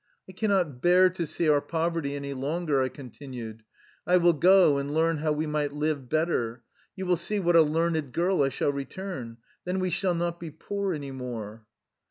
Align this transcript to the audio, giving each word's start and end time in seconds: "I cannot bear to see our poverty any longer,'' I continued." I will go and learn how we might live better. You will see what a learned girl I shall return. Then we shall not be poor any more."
"I 0.27 0.31
cannot 0.31 0.81
bear 0.81 1.11
to 1.11 1.27
see 1.27 1.47
our 1.47 1.61
poverty 1.61 2.15
any 2.15 2.33
longer,'' 2.33 2.81
I 2.81 2.89
continued." 2.89 3.61
I 4.13 4.17
will 4.17 4.33
go 4.33 4.79
and 4.79 4.95
learn 4.95 5.17
how 5.17 5.31
we 5.31 5.45
might 5.45 5.73
live 5.73 6.09
better. 6.09 6.63
You 6.95 7.05
will 7.05 7.17
see 7.17 7.39
what 7.39 7.55
a 7.55 7.61
learned 7.61 8.11
girl 8.11 8.41
I 8.41 8.49
shall 8.49 8.71
return. 8.73 9.37
Then 9.63 9.79
we 9.79 9.91
shall 9.91 10.15
not 10.15 10.39
be 10.39 10.49
poor 10.49 10.95
any 10.95 11.11
more." 11.11 11.67